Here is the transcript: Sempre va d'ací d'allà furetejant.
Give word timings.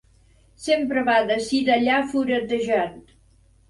Sempre 0.67 1.03
va 1.11 1.19
d'ací 1.29 1.63
d'allà 1.69 2.01
furetejant. 2.11 3.03